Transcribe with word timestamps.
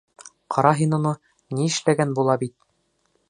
Ҡара 0.55 0.69
Һин 0.79 0.95
уны, 0.97 1.11
ни 1.57 1.69
эшләгән 1.73 2.17
була 2.21 2.39
бит! 2.45 2.57